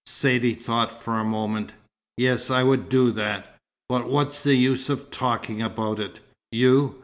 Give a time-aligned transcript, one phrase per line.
[0.07, 1.73] Saidee thought for a moment.
[2.17, 2.49] "Yes.
[2.49, 3.55] I would do that.
[3.87, 6.19] But what's the use of talking about it?
[6.51, 6.95] You!